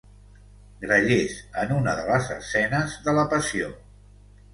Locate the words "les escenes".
2.07-2.97